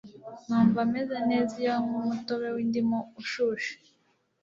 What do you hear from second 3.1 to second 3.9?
ushushe